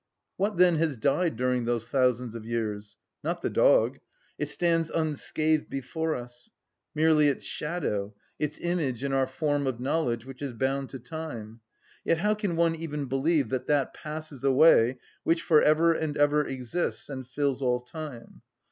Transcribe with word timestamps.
What, 0.35 0.57
then, 0.57 0.77
has 0.77 0.97
died 0.97 1.35
during 1.37 1.65
those 1.65 1.87
thousands 1.87 2.33
of 2.33 2.43
years? 2.43 2.97
Not 3.23 3.43
the 3.43 3.51
dog—it 3.51 4.49
stands 4.49 4.89
unscathed 4.89 5.69
before 5.69 6.15
us; 6.15 6.49
merely 6.95 7.27
its 7.27 7.45
shadow, 7.45 8.15
its 8.39 8.57
image 8.57 9.03
in 9.03 9.13
our 9.13 9.27
form 9.27 9.67
of 9.67 9.79
knowledge, 9.79 10.25
which 10.25 10.41
is 10.41 10.53
bound 10.53 10.89
to 10.89 10.97
time. 10.97 11.59
Yet 12.03 12.17
how 12.17 12.33
can 12.33 12.55
one 12.55 12.73
even 12.73 13.05
believe 13.05 13.49
that 13.49 13.67
that 13.67 13.93
passes 13.93 14.43
away 14.43 14.97
which 15.23 15.43
for 15.43 15.61
ever 15.61 15.93
and 15.93 16.17
ever 16.17 16.47
exists 16.47 17.07
and 17.07 17.27
fills 17.27 17.61
all 17.61 17.79
time? 17.79 18.41